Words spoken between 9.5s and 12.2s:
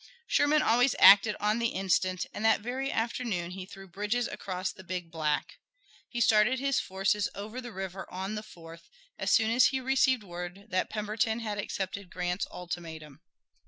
as he received word that Pemberton had accepted